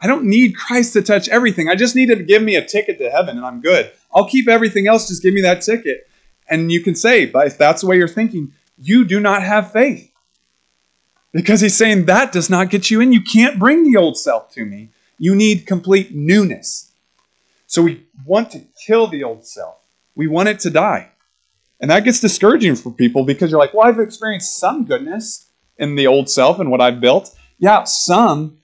[0.00, 1.68] I don't need Christ to touch everything.
[1.68, 3.90] I just need him to give me a ticket to heaven and I'm good.
[4.14, 6.08] I'll keep everything else, just give me that ticket.
[6.48, 9.72] And you can say, but if that's the way you're thinking, you do not have
[9.72, 10.10] faith.
[11.32, 13.12] Because he's saying that does not get you in.
[13.12, 14.90] You can't bring the old self to me.
[15.18, 16.92] You need complete newness.
[17.66, 19.76] So we want to kill the old self.
[20.14, 21.10] We want it to die.
[21.80, 25.46] And that gets discouraging for people because you're like, well, I've experienced some goodness
[25.78, 27.34] in the old self and what I've built.
[27.58, 28.58] Yeah, some.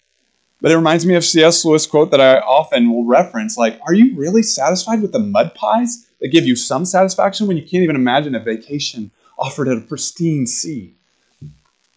[0.62, 1.64] But it reminds me of C.S.
[1.64, 5.56] Lewis quote that I often will reference like, are you really satisfied with the mud
[5.56, 9.76] pies that give you some satisfaction when you can't even imagine a vacation offered at
[9.76, 10.94] a pristine sea?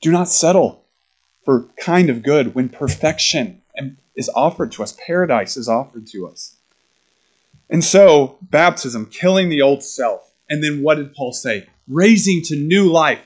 [0.02, 0.84] Do not settle
[1.44, 3.62] for kind of good when perfection
[4.16, 6.56] is offered to us, paradise is offered to us.
[7.70, 10.32] And so, baptism, killing the old self.
[10.50, 11.68] And then what did Paul say?
[11.88, 13.22] Raising to new life.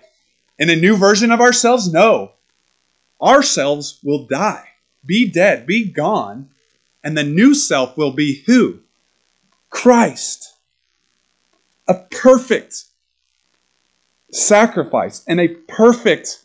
[0.57, 1.91] In a new version of ourselves?
[1.91, 2.33] No.
[3.21, 4.68] Ourselves will die,
[5.05, 6.49] be dead, be gone.
[7.03, 8.79] And the new self will be who?
[9.69, 10.53] Christ.
[11.87, 12.85] A perfect
[14.31, 16.43] sacrifice and a perfect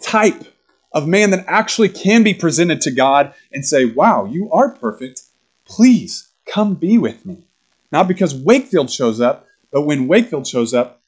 [0.00, 0.44] type
[0.92, 5.22] of man that actually can be presented to God and say, Wow, you are perfect.
[5.64, 7.44] Please come be with me.
[7.90, 11.00] Not because Wakefield shows up, but when Wakefield shows up,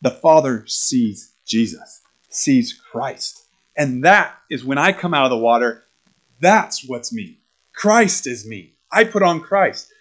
[0.00, 3.41] the Father sees Jesus, sees Christ.
[3.76, 5.84] And that is when I come out of the water,
[6.40, 7.38] that's what's me.
[7.72, 8.74] Christ is me.
[8.90, 9.92] I put on Christ.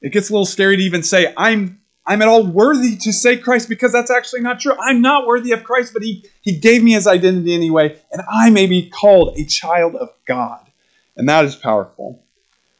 [0.00, 3.36] It gets a little scary to even say, I'm I'm at all worthy to say
[3.36, 4.72] Christ because that's actually not true.
[4.80, 8.50] I'm not worthy of Christ, but he, he gave me his identity anyway, and I
[8.50, 10.66] may be called a child of God.
[11.16, 12.24] And that is powerful.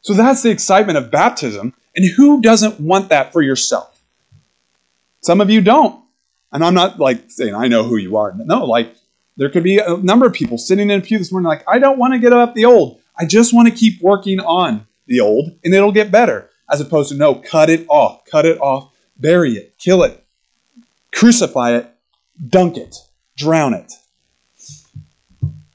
[0.01, 1.75] So that's the excitement of baptism.
[1.95, 4.03] And who doesn't want that for yourself?
[5.21, 6.03] Some of you don't.
[6.51, 8.33] And I'm not like saying I know who you are.
[8.35, 8.95] No, like
[9.37, 11.79] there could be a number of people sitting in a pew this morning like, I
[11.79, 13.01] don't want to get up the old.
[13.17, 16.51] I just want to keep working on the old and it'll get better.
[16.73, 18.91] As opposed to, no, cut it off, cut it off
[19.21, 20.25] bury it, kill it,
[21.15, 21.95] crucify it,
[22.49, 22.97] dunk it,
[23.37, 23.93] drown it.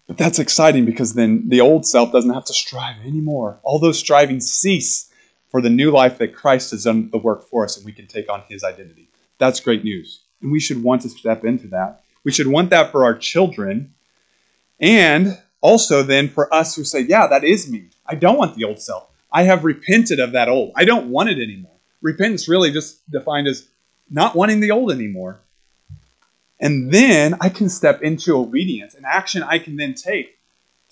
[0.08, 3.60] But that's exciting because then the old self doesn't have to strive anymore.
[3.64, 5.12] All those striving cease
[5.50, 8.08] for the new life that Christ has done the work for us and we can
[8.08, 9.10] take on his identity.
[9.38, 10.22] That's great news.
[10.42, 12.04] And we should want to step into that.
[12.26, 13.94] We should want that for our children.
[14.82, 17.86] And also then for us who say, yeah, that is me.
[18.06, 19.08] I don't want the old self.
[19.32, 20.74] I have repented of that old.
[20.76, 23.68] I don't want it anymore repentance really just defined as
[24.10, 25.40] not wanting the old anymore.
[26.60, 30.38] And then I can step into obedience, an action I can then take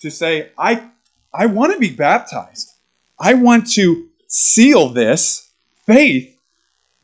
[0.00, 0.88] to say, I,
[1.32, 2.72] I want to be baptized.
[3.18, 5.48] I want to seal this
[5.86, 6.33] faith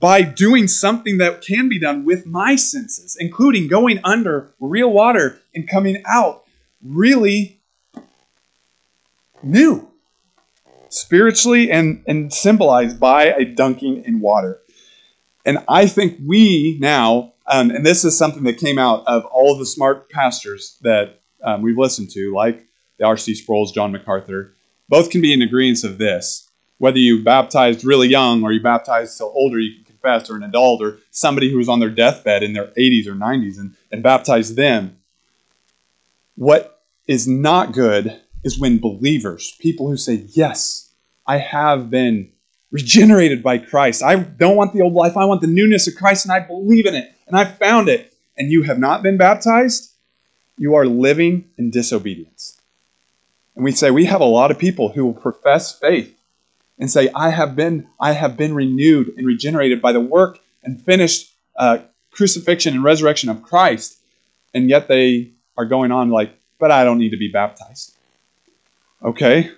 [0.00, 5.38] by doing something that can be done with my senses, including going under real water
[5.54, 6.44] and coming out
[6.82, 7.60] really
[9.42, 9.86] new
[10.88, 14.60] spiritually and, and symbolized by a dunking in water.
[15.44, 19.52] And I think we now, um, and this is something that came out of all
[19.52, 22.66] of the smart pastors that um, we've listened to, like
[22.98, 23.34] the R.C.
[23.34, 24.54] Sproul's, John MacArthur,
[24.88, 26.48] both can be in agreement of this.
[26.78, 30.42] Whether you baptized really young or you baptized till older, you can confess, or an
[30.42, 34.02] adult, or somebody who was on their deathbed in their 80s or 90s and, and
[34.02, 34.98] baptize them.
[36.36, 40.90] What is not good is when believers, people who say, Yes,
[41.26, 42.30] I have been
[42.70, 44.02] regenerated by Christ.
[44.02, 45.16] I don't want the old life.
[45.16, 48.14] I want the newness of Christ, and I believe in it, and I found it.
[48.36, 49.92] And you have not been baptized,
[50.56, 52.58] you are living in disobedience.
[53.54, 56.16] And we say, we have a lot of people who will profess faith
[56.80, 60.80] and say, I have been, I have been renewed and regenerated by the work and
[60.80, 61.78] finished uh,
[62.10, 63.98] crucifixion and resurrection of Christ.
[64.54, 67.94] And yet they are going on like, but I don't need to be baptized.
[69.02, 69.50] Okay.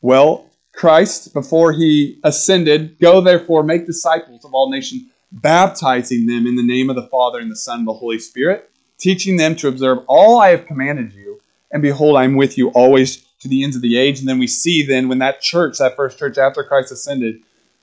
[0.00, 6.56] Well, Christ, before he ascended, go therefore, make disciples of all nations, baptizing them in
[6.56, 9.68] the name of the Father and the Son and the Holy Spirit, teaching them to
[9.68, 11.40] observe all I have commanded you.
[11.70, 14.18] And behold, I am with you always to the ends of the age.
[14.18, 17.40] And then we see then when that church, that first church after Christ ascended,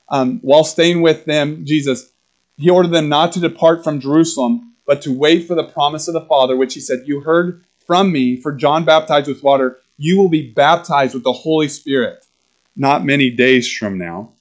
[0.10, 2.12] um, while staying with them, Jesus,
[2.58, 6.14] he ordered them not to depart from Jerusalem, but to wait for the promise of
[6.14, 10.18] the Father, which he said, You heard from me, for John baptized with water you
[10.18, 12.26] will be baptized with the Holy Spirit
[12.76, 14.34] not many days from now.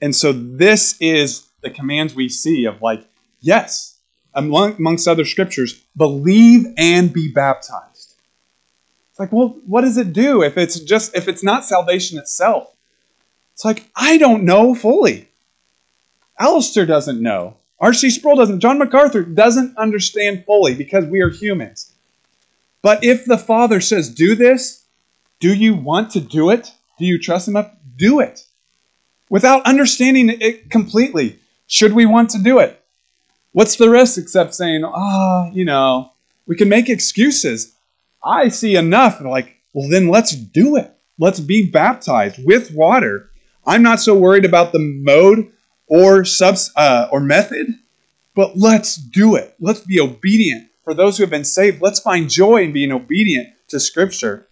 [0.00, 3.06] And so this is the commands we see of like,
[3.40, 3.98] yes,
[4.34, 7.93] among, amongst other scriptures, believe and be baptized.
[9.14, 12.74] It's like, well, what does it do if it's just if it's not salvation itself?
[13.52, 15.28] It's like, I don't know fully.
[16.36, 17.56] Alistair doesn't know.
[17.78, 18.10] R.C.
[18.10, 18.58] Sproul doesn't.
[18.58, 21.92] John MacArthur doesn't understand fully because we are humans.
[22.82, 24.84] But if the Father says, do this,
[25.38, 26.72] do you want to do it?
[26.98, 27.70] Do you trust Him enough?
[27.94, 28.44] Do it.
[29.30, 31.38] Without understanding it completely.
[31.68, 32.84] Should we want to do it?
[33.52, 34.90] What's the risk except saying, ah,
[35.46, 36.10] oh, you know,
[36.46, 37.76] We can make excuses.
[38.24, 39.20] I see enough.
[39.20, 40.90] Like, well, then let's do it.
[41.18, 43.30] Let's be baptized with water.
[43.66, 45.52] I'm not so worried about the mode
[45.86, 47.66] or subs uh, or method,
[48.34, 49.54] but let's do it.
[49.60, 50.70] Let's be obedient.
[50.82, 54.46] For those who have been saved, let's find joy in being obedient to Scripture,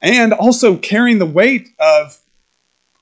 [0.00, 2.18] and also carrying the weight of,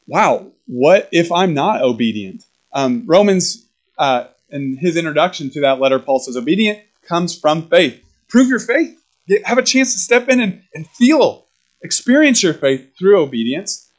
[0.06, 2.44] wow, what if I'm not obedient?
[2.72, 8.02] Um, Romans, uh, in his introduction to that letter, Paul says, obedient comes from faith.
[8.28, 9.02] Prove your faith.
[9.44, 11.46] Have a chance to step in and, and feel,
[11.82, 13.90] experience your faith through obedience.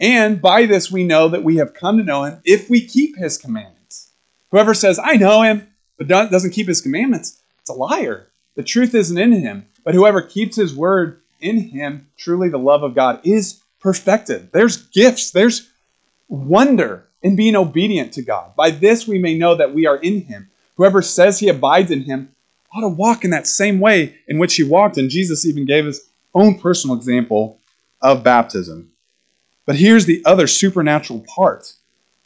[0.00, 3.16] And by this we know that we have come to know him if we keep
[3.16, 4.10] his commandments.
[4.50, 8.28] Whoever says, I know him, but doesn't keep his commandments, it's a liar.
[8.56, 9.66] The truth isn't in him.
[9.84, 14.52] But whoever keeps his word in him, truly the love of God is perfected.
[14.52, 15.70] There's gifts, there's
[16.28, 18.54] wonder in being obedient to God.
[18.56, 20.50] By this we may know that we are in him.
[20.76, 22.34] Whoever says he abides in him
[22.74, 24.96] ought to walk in that same way in which he walked.
[24.96, 27.58] And Jesus even gave his own personal example
[28.00, 28.90] of baptism.
[29.66, 31.72] But here's the other supernatural part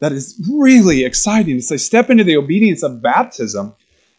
[0.00, 3.74] that is really exciting to say step into the obedience of baptism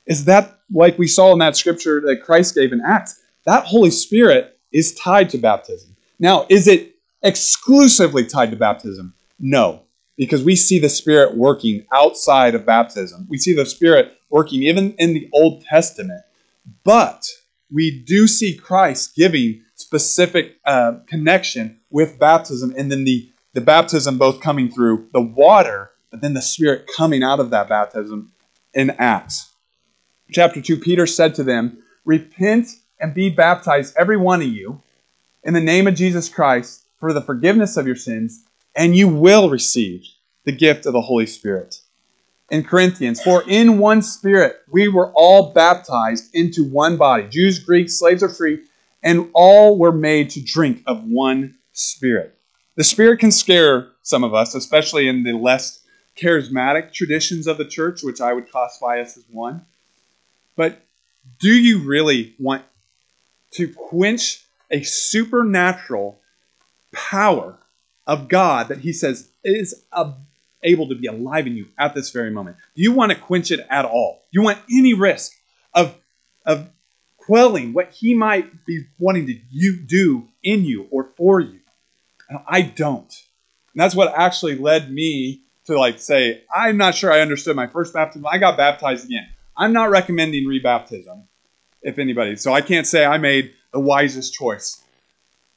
[0.05, 3.91] is that like we saw in that scripture that Christ gave in Acts that Holy
[3.91, 5.95] Spirit is tied to baptism.
[6.19, 9.13] Now, is it exclusively tied to baptism?
[9.39, 9.83] No,
[10.17, 13.27] because we see the Spirit working outside of baptism.
[13.29, 16.23] We see the Spirit working even in the Old Testament.
[16.83, 17.25] But
[17.71, 24.17] we do see Christ giving specific uh, connection with baptism, and then the, the baptism
[24.17, 28.31] both coming through the water, but then the Spirit coming out of that baptism
[28.73, 29.53] in Acts.
[30.31, 32.67] Chapter 2 Peter said to them, Repent
[32.99, 34.81] and be baptized, every one of you,
[35.43, 38.43] in the name of Jesus Christ for the forgiveness of your sins,
[38.77, 40.05] and you will receive
[40.45, 41.81] the gift of the Holy Spirit.
[42.49, 47.99] In Corinthians, for in one Spirit we were all baptized into one body Jews, Greeks,
[47.99, 48.61] slaves, or free,
[49.03, 52.37] and all were made to drink of one Spirit.
[52.75, 55.81] The Spirit can scare some of us, especially in the less
[56.15, 59.65] charismatic traditions of the church, which I would classify us as one.
[60.55, 60.79] But
[61.39, 62.63] do you really want
[63.51, 66.19] to quench a supernatural
[66.93, 67.56] power
[68.07, 69.85] of God that He says is
[70.63, 72.57] able to be alive in you at this very moment.
[72.75, 74.23] Do you want to quench it at all?
[74.31, 75.33] Do you want any risk
[75.75, 75.95] of,
[76.45, 76.69] of
[77.17, 81.59] quelling what He might be wanting to you do in you or for you?
[82.47, 83.13] I don't.
[83.73, 87.67] And that's what actually led me to like say, I'm not sure I understood my
[87.67, 88.25] first baptism.
[88.25, 89.27] I got baptized again.
[89.55, 91.23] I'm not recommending rebaptism
[91.81, 92.35] if anybody.
[92.37, 94.81] So I can't say I made the wisest choice.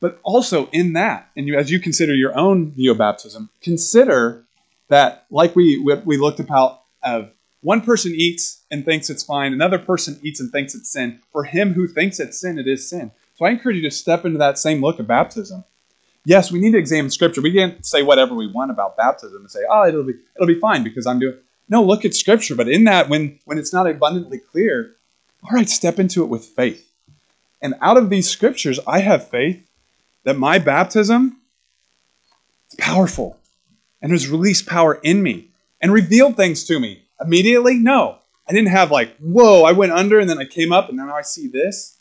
[0.00, 4.44] But also in that, and you, as you consider your own view of baptism, consider
[4.88, 7.30] that, like we we looked about, of
[7.62, 11.20] one person eats and thinks it's fine, another person eats and thinks it's sin.
[11.32, 13.10] For him who thinks it's sin, it is sin.
[13.34, 15.64] So I encourage you to step into that same look of baptism.
[16.24, 17.40] Yes, we need to examine Scripture.
[17.40, 20.60] We can't say whatever we want about baptism and say, "Oh, it'll be it'll be
[20.60, 21.36] fine because I'm doing."
[21.68, 22.54] No, look at Scripture.
[22.54, 24.96] But in that, when when it's not abundantly clear,
[25.42, 26.86] all right, step into it with faith.
[27.62, 29.69] And out of these scriptures, I have faith
[30.24, 31.40] that my baptism
[32.70, 33.38] is powerful
[34.02, 37.02] and has released power in me and revealed things to me.
[37.20, 38.18] Immediately, no.
[38.48, 41.14] I didn't have like, whoa, I went under and then I came up and now
[41.14, 41.98] I see this.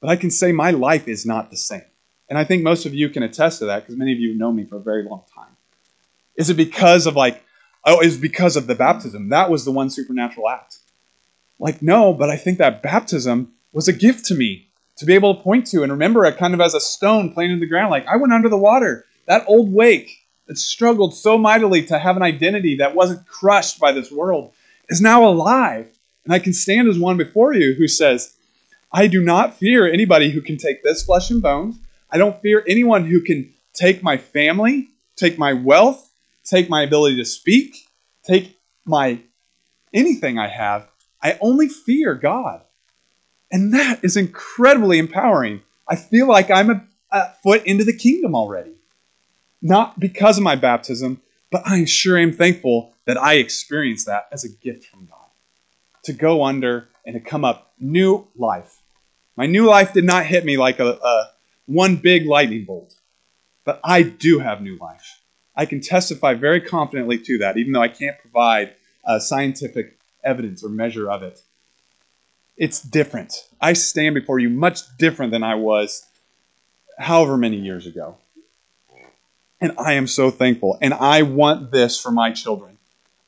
[0.00, 1.82] But I can say my life is not the same.
[2.28, 4.52] And I think most of you can attest to that because many of you know
[4.52, 5.56] me for a very long time.
[6.36, 7.42] Is it because of like,
[7.84, 9.28] oh, is because of the baptism?
[9.28, 10.78] That was the one supernatural act.
[11.58, 15.34] Like, no, but I think that baptism was a gift to me to be able
[15.34, 17.90] to point to and remember it kind of as a stone planted in the ground.
[17.90, 19.04] Like, I went under the water.
[19.26, 23.92] That old wake that struggled so mightily to have an identity that wasn't crushed by
[23.92, 24.52] this world
[24.88, 25.88] is now alive.
[26.24, 28.34] And I can stand as one before you who says,
[28.92, 31.76] I do not fear anybody who can take this flesh and bones.
[32.10, 36.10] I don't fear anyone who can take my family, take my wealth,
[36.44, 37.88] take my ability to speak,
[38.22, 39.18] take my
[39.92, 40.88] anything I have
[41.24, 42.60] I only fear God.
[43.54, 45.62] And that is incredibly empowering.
[45.88, 48.72] I feel like I'm a, a foot into the kingdom already.
[49.62, 54.42] Not because of my baptism, but I sure am thankful that I experienced that as
[54.42, 55.28] a gift from God.
[56.06, 58.82] To go under and to come up new life.
[59.36, 61.30] My new life did not hit me like a, a
[61.66, 62.96] one big lightning bolt,
[63.64, 65.20] but I do have new life.
[65.54, 68.74] I can testify very confidently to that, even though I can't provide
[69.04, 71.40] a scientific evidence or measure of it.
[72.56, 73.48] It's different.
[73.60, 76.06] I stand before you much different than I was
[76.98, 78.16] however many years ago.
[79.60, 80.78] And I am so thankful.
[80.80, 82.78] And I want this for my children.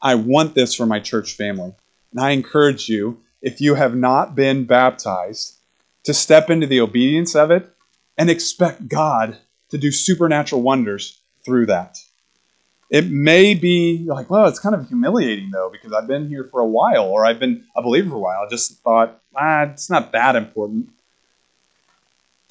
[0.01, 1.74] I want this for my church family.
[2.12, 5.59] And I encourage you, if you have not been baptized,
[6.05, 7.68] to step into the obedience of it
[8.16, 9.39] and expect God
[9.70, 11.99] to do supernatural wonders through that.
[12.89, 16.61] It may be like, well, it's kind of humiliating though, because I've been here for
[16.61, 18.45] a while or I've been a believer for a while.
[18.47, 20.91] I just thought, ah, it's not that important.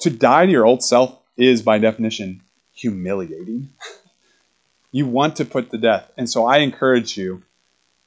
[0.00, 2.42] To die to your old self is, by definition,
[2.74, 3.70] humiliating.
[4.92, 6.10] you want to put to death.
[6.16, 7.42] And so I encourage you,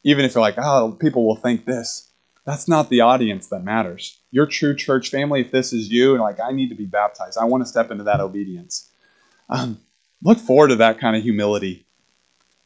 [0.03, 2.09] even if you're like, oh, people will think this,
[2.45, 4.17] that's not the audience that matters.
[4.31, 7.37] Your true church family, if this is you, and like, I need to be baptized,
[7.37, 8.89] I want to step into that obedience.
[9.49, 9.79] Um,
[10.23, 11.85] look forward to that kind of humility.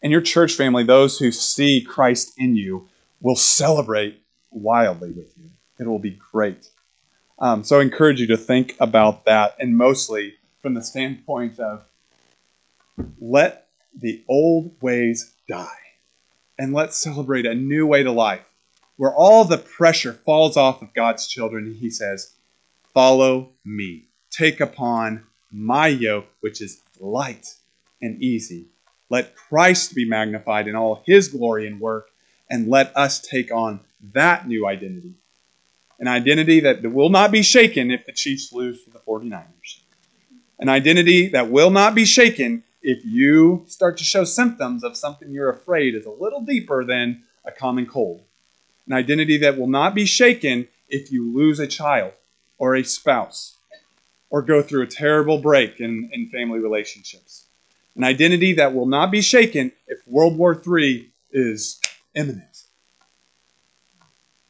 [0.04, 2.88] And your church family, those who see Christ in you,
[3.22, 5.50] will celebrate wildly with you.
[5.80, 6.68] It will be great.
[7.40, 11.84] Um, so I encourage you to think about that, and mostly from the standpoint of
[13.20, 15.68] let the old ways die
[16.58, 18.46] and let's celebrate a new way to life
[18.98, 21.74] where all the pressure falls off of God's children.
[21.74, 22.34] He says,
[22.94, 24.06] Follow me.
[24.30, 27.56] Take upon my yoke, which is light
[28.02, 28.68] and easy.
[29.14, 32.10] Let Christ be magnified in all his glory and work,
[32.50, 35.14] and let us take on that new identity.
[36.00, 39.82] An identity that will not be shaken if the Chiefs lose to the 49ers.
[40.58, 45.30] An identity that will not be shaken if you start to show symptoms of something
[45.30, 48.24] you're afraid is a little deeper than a common cold.
[48.88, 52.14] An identity that will not be shaken if you lose a child
[52.58, 53.58] or a spouse
[54.32, 57.43] or go through a terrible break in, in family relationships.
[57.96, 61.80] An identity that will not be shaken if World War III is
[62.16, 62.64] imminent.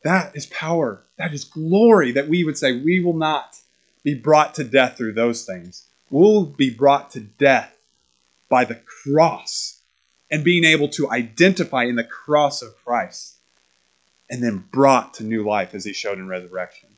[0.04, 1.04] That is power.
[1.18, 3.58] That is glory that we would say we will not
[4.04, 5.88] be brought to death through those things.
[6.10, 7.74] We'll be brought to death
[8.50, 9.82] by the cross
[10.30, 13.36] and being able to identify in the cross of Christ
[14.30, 16.90] and then brought to new life as he showed in resurrection.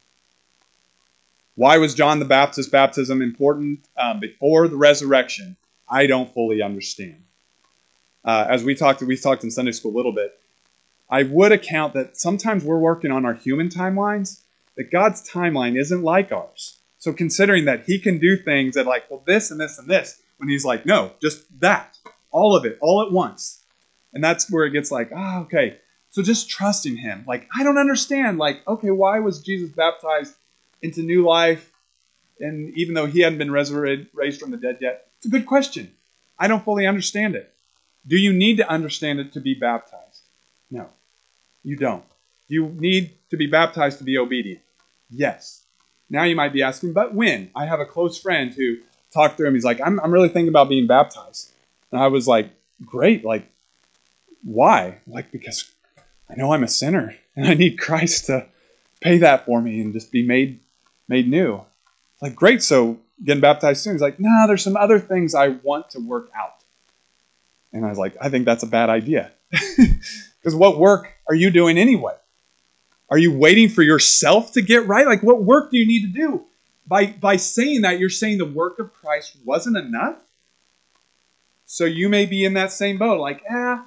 [1.56, 5.56] Why was John the Baptist baptism important um, before the resurrection?
[5.88, 7.24] I don't fully understand.
[8.24, 10.40] Uh, as we talked, we talked in Sunday school a little bit.
[11.10, 14.42] I would account that sometimes we're working on our human timelines,
[14.76, 16.80] that God's timeline isn't like ours.
[16.98, 20.22] So considering that He can do things that like, well, this and this and this,
[20.38, 21.98] when He's like, no, just that,
[22.32, 23.62] all of it, all at once,
[24.14, 25.78] and that's where it gets like, ah, oh, okay.
[26.10, 27.24] So just trusting Him.
[27.28, 28.40] Like I don't understand.
[28.40, 30.34] Like, okay, why was Jesus baptized
[30.82, 31.72] into new life,
[32.40, 35.05] and even though He hadn't been resurrected, raised from the dead yet?
[35.26, 35.91] It's a good question.
[36.38, 37.51] I don't fully understand it.
[38.05, 40.21] Do you need to understand it to be baptized?
[40.69, 40.88] No,
[41.63, 42.03] you don't.
[42.47, 44.61] You need to be baptized to be obedient.
[45.09, 45.63] Yes.
[46.11, 47.49] Now you might be asking, but when?
[47.55, 48.78] I have a close friend who
[49.11, 49.55] talked to him.
[49.55, 51.51] He's like, I'm, I'm really thinking about being baptized.
[51.91, 52.51] And I was like,
[52.86, 53.26] great.
[53.26, 53.47] Like,
[54.43, 54.99] why?
[55.07, 55.71] Like, because
[56.30, 58.45] I know I'm a sinner and I need Christ to
[59.01, 60.59] pay that for me and just be made
[61.07, 61.61] made new.
[62.21, 62.61] Like, great.
[62.61, 63.93] So getting baptized soon.
[63.93, 66.63] He's like, no, nah, there's some other things I want to work out.
[67.74, 69.32] And I was like, I think that's a bad idea.
[70.45, 72.13] Because what work are you doing anyway?
[73.09, 75.07] Are you waiting for yourself to get right?
[75.07, 76.45] Like, what work do you need to do?
[76.86, 80.18] By, by saying that, you're saying the work of Christ wasn't enough.
[81.66, 83.78] So you may be in that same boat, like, eh,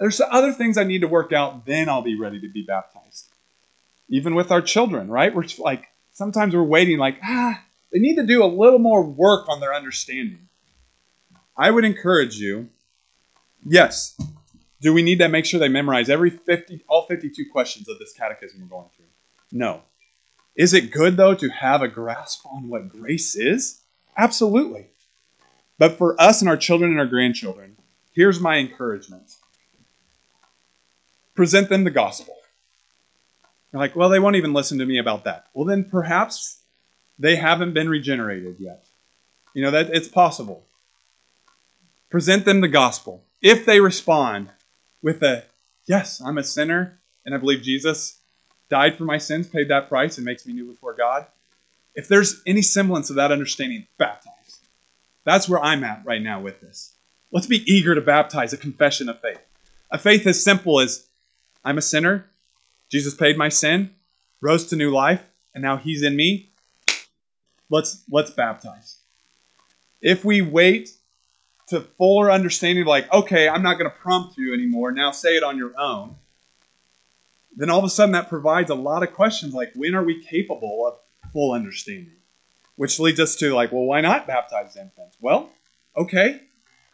[0.00, 3.28] there's other things I need to work out, then I'll be ready to be baptized.
[4.08, 5.32] Even with our children, right?
[5.32, 7.62] We're like, sometimes we're waiting, like, ah,
[7.92, 10.48] they need to do a little more work on their understanding.
[11.56, 12.68] I would encourage you,
[13.66, 14.20] yes,
[14.80, 18.12] do we need to make sure they memorize every 50, all 52 questions of this
[18.12, 19.06] catechism we're going through?
[19.50, 19.82] No.
[20.54, 23.80] Is it good, though, to have a grasp on what grace is?
[24.16, 24.86] Absolutely.
[25.78, 27.76] But for us and our children and our grandchildren,
[28.12, 29.36] here's my encouragement
[31.34, 32.34] present them the gospel.
[33.72, 35.46] You're like, well, they won't even listen to me about that.
[35.54, 36.62] Well, then perhaps
[37.18, 38.86] they haven't been regenerated yet.
[39.54, 40.64] You know, that it's possible.
[42.10, 43.24] Present them the gospel.
[43.42, 44.50] If they respond,
[45.02, 45.44] with a
[45.86, 48.20] yes, I'm a sinner and I believe Jesus
[48.68, 51.26] died for my sins, paid that price, and makes me new before God.
[51.94, 54.60] If there's any semblance of that understanding, baptize.
[55.24, 56.94] That's where I'm at right now with this.
[57.32, 59.40] Let's be eager to baptize a confession of faith.
[59.90, 61.06] A faith as simple as
[61.64, 62.26] I'm a sinner,
[62.90, 63.94] Jesus paid my sin,
[64.40, 65.22] rose to new life,
[65.54, 66.47] and now he's in me.
[67.70, 68.98] Let's let's baptize.
[70.00, 70.90] If we wait
[71.68, 74.92] to fuller understanding, like, okay, I'm not going to prompt you anymore.
[74.92, 76.16] Now say it on your own.
[77.56, 80.22] Then all of a sudden that provides a lot of questions like, when are we
[80.22, 82.14] capable of full understanding?
[82.76, 85.16] Which leads us to, like, well, why not baptize infants?
[85.20, 85.50] Well,
[85.96, 86.40] okay,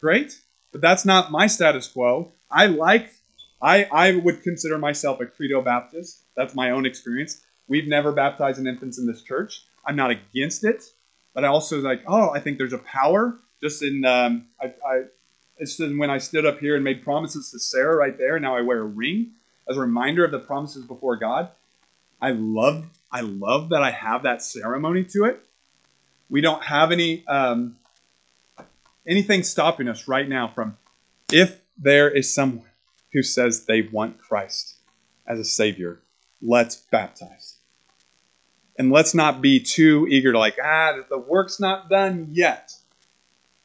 [0.01, 0.41] great.
[0.71, 2.33] But that's not my status quo.
[2.49, 3.11] I like
[3.61, 6.23] I, I would consider myself a credo Baptist.
[6.35, 7.41] That's my own experience.
[7.67, 9.63] We've never baptized an infants in this church.
[9.85, 10.83] I'm not against it,
[11.33, 15.03] but I also like, oh, I think there's a power just in um, I, I
[15.57, 18.39] it's when I stood up here and made promises to Sarah right there.
[18.39, 19.31] Now I wear a ring
[19.69, 21.49] as a reminder of the promises before God.
[22.21, 25.45] I love I love that I have that ceremony to it.
[26.29, 27.77] We don't have any um,
[29.07, 30.77] anything stopping us right now from
[31.31, 32.65] if there is someone
[33.13, 34.75] who says they want Christ
[35.27, 36.01] as a savior,
[36.41, 37.54] let's baptize.
[38.77, 42.73] And let's not be too eager to like, ah, the work's not done yet.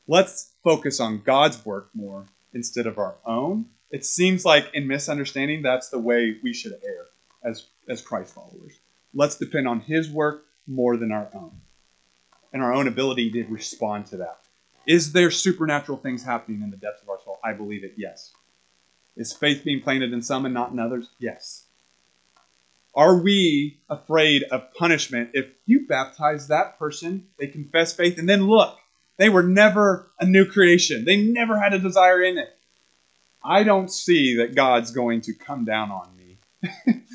[0.07, 3.67] Let's focus on God's work more instead of our own.
[3.91, 7.07] It seems like in misunderstanding, that's the way we should err
[7.43, 8.79] as, as Christ followers.
[9.13, 11.61] Let's depend on His work more than our own
[12.53, 14.39] and our own ability to respond to that.
[14.87, 17.39] Is there supernatural things happening in the depths of our soul?
[17.45, 18.33] I believe it, yes.
[19.17, 21.11] Is faith being planted in some and not in others?
[21.19, 21.67] Yes.
[22.95, 28.49] Are we afraid of punishment if you baptize that person, they confess faith, and then
[28.49, 28.78] look,
[29.16, 31.05] they were never a new creation.
[31.05, 32.57] They never had a desire in it.
[33.45, 36.38] I don't see that God's going to come down on me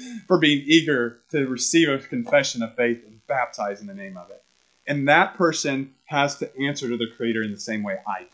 [0.28, 4.30] for being eager to receive a confession of faith and baptize in the name of
[4.30, 4.44] it.
[4.88, 8.30] And that person has to answer to the Creator in the same way I do.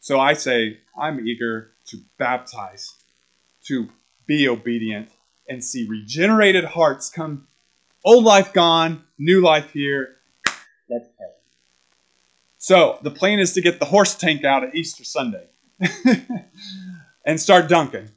[0.00, 2.94] So I say, I'm eager to baptize,
[3.66, 3.88] to
[4.26, 5.10] be obedient,
[5.50, 7.46] and see regenerated hearts come,
[8.04, 10.16] old life gone, new life here.
[10.88, 11.26] Let's pray.
[12.56, 15.44] So the plan is to get the horse tank out at Easter Sunday
[17.24, 18.08] and start dunking.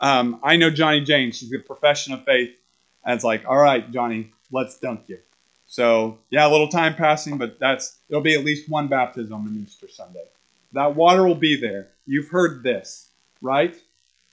[0.00, 1.38] Um, I know Johnny James.
[1.38, 2.56] She's a profession of faith.
[3.04, 5.18] And it's like, all right, Johnny, let's dunk you.
[5.66, 9.64] So yeah, a little time passing, but that's there'll be at least one baptism on
[9.66, 10.24] Easter Sunday.
[10.72, 11.88] That water will be there.
[12.06, 13.08] You've heard this,
[13.40, 13.74] right?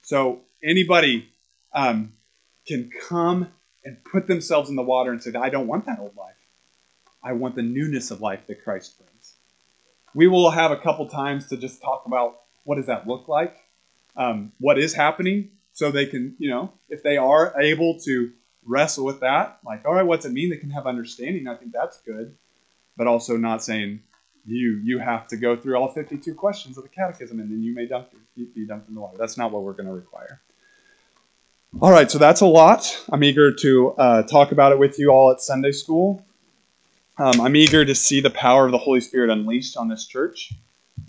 [0.04, 1.30] So anybody
[1.74, 2.14] um,
[2.66, 3.50] can come
[3.84, 6.36] and put themselves in the water and say, I don't want that old life.
[7.24, 9.36] I want the newness of life that Christ brings.
[10.14, 13.56] We will have a couple times to just talk about what does that look like,
[14.16, 18.32] um, what is happening, so they can, you know, if they are able to
[18.66, 20.50] wrestle with that, like, all right, what's it mean?
[20.50, 21.48] They can have understanding.
[21.48, 22.36] I think that's good,
[22.96, 24.02] but also not saying
[24.46, 27.74] you you have to go through all 52 questions of the catechism and then you
[27.74, 29.18] may dunk be dunked in the water.
[29.18, 30.42] That's not what we're going to require.
[31.82, 32.86] All right, so that's a lot.
[33.12, 36.24] I'm eager to uh, talk about it with you all at Sunday school.
[37.18, 40.54] Um, I'm eager to see the power of the Holy Spirit unleashed on this church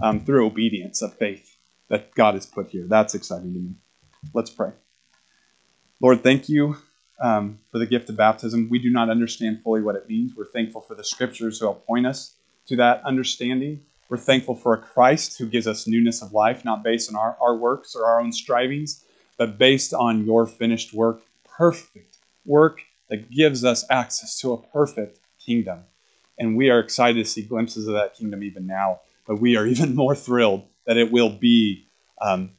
[0.01, 1.59] um, through obedience of faith
[1.89, 2.87] that God has put here.
[2.89, 3.75] That's exciting to me.
[4.33, 4.71] Let's pray.
[6.01, 6.79] Lord, thank you
[7.21, 8.69] um, for the gift of baptism.
[8.71, 10.35] We do not understand fully what it means.
[10.35, 12.37] We're thankful for the scriptures who help point us
[12.69, 13.83] to that understanding.
[14.09, 17.37] We're thankful for a Christ who gives us newness of life, not based on our,
[17.39, 19.04] our works or our own strivings,
[19.37, 25.19] but based on your finished work, perfect work that gives us access to a perfect
[25.45, 25.85] kingdom.
[26.39, 29.67] And we are excited to see glimpses of that kingdom even now, but we are
[29.75, 31.87] even more thrilled that it will be
[32.21, 32.51] um,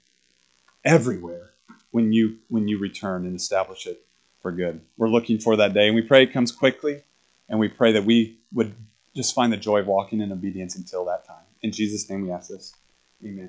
[0.83, 1.51] everywhere
[1.91, 4.01] when you when you return and establish it
[4.41, 4.81] for good.
[4.97, 7.01] We're looking for that day, and we pray it comes quickly,
[7.49, 8.73] and we pray that we would
[9.15, 11.43] just find the joy of walking in obedience until that time.
[11.61, 12.75] In Jesus' name we ask this.
[13.23, 13.43] Amen.